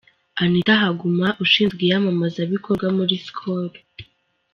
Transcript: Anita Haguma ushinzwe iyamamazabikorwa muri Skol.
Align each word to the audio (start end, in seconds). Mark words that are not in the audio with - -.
Anita 0.43 0.73
Haguma 0.81 1.27
ushinzwe 1.43 1.79
iyamamazabikorwa 1.87 2.87
muri 2.97 3.15
Skol. 3.25 3.67